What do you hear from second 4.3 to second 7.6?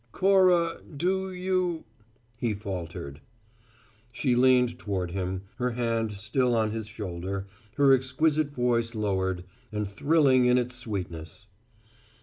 leaned toward him, her hand still on his shoulder,